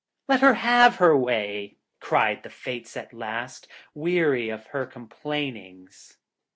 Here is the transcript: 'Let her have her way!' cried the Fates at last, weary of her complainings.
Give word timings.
'Let 0.27 0.39
her 0.39 0.55
have 0.55 0.95
her 0.95 1.15
way!' 1.15 1.77
cried 1.99 2.41
the 2.41 2.49
Fates 2.49 2.97
at 2.97 3.13
last, 3.13 3.67
weary 3.93 4.49
of 4.49 4.65
her 4.73 4.87
complainings. 4.87 6.17